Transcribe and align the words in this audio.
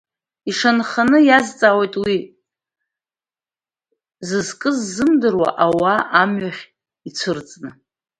Ишанханы 0.49 1.19
иазҵаауеит 1.23 1.93
уи 2.03 2.17
зызкыз 4.27 4.77
ззымдыруа 4.83 5.49
ауаа, 5.65 5.99
амҩахь 6.21 6.63
ицәырҵны. 7.07 7.69